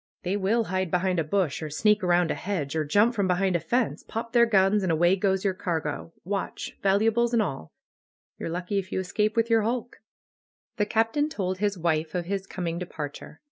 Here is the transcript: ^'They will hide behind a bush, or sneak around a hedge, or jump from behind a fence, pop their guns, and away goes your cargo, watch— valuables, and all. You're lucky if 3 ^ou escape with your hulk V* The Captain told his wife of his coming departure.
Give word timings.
^'They 0.25 0.35
will 0.37 0.63
hide 0.63 0.89
behind 0.89 1.19
a 1.19 1.23
bush, 1.23 1.61
or 1.61 1.69
sneak 1.69 2.03
around 2.03 2.31
a 2.31 2.33
hedge, 2.33 2.75
or 2.75 2.83
jump 2.83 3.13
from 3.13 3.27
behind 3.27 3.55
a 3.55 3.59
fence, 3.59 4.01
pop 4.01 4.33
their 4.33 4.47
guns, 4.47 4.81
and 4.81 4.91
away 4.91 5.15
goes 5.15 5.45
your 5.45 5.53
cargo, 5.53 6.11
watch— 6.23 6.75
valuables, 6.81 7.33
and 7.33 7.41
all. 7.43 7.71
You're 8.39 8.49
lucky 8.49 8.79
if 8.79 8.87
3 8.89 8.97
^ou 8.97 9.01
escape 9.01 9.35
with 9.35 9.51
your 9.51 9.61
hulk 9.61 9.97
V* 9.99 10.01
The 10.77 10.85
Captain 10.87 11.29
told 11.29 11.59
his 11.59 11.77
wife 11.77 12.15
of 12.15 12.25
his 12.25 12.47
coming 12.47 12.79
departure. 12.79 13.39